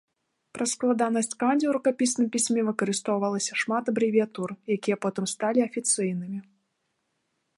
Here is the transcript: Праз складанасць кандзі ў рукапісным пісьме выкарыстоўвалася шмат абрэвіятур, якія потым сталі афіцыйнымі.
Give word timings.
Праз 0.57 0.69
складанасць 0.75 1.27
кандзі 1.43 1.65
ў 1.67 1.73
рукапісным 1.77 2.27
пісьме 2.35 2.61
выкарыстоўвалася 2.69 3.53
шмат 3.63 3.83
абрэвіятур, 3.93 4.49
якія 4.79 4.97
потым 5.07 5.25
сталі 5.35 5.59
афіцыйнымі. 5.69 6.39